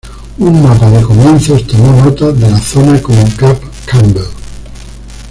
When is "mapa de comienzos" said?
0.63-1.67